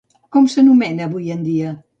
Com 0.35 0.47
s'anomena 0.53 1.07
avui 1.11 1.31
en 1.37 1.47
dia? 1.51 1.79